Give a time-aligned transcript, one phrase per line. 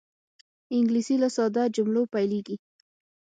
[0.77, 2.55] انګلیسي له ساده جملو پیلېږي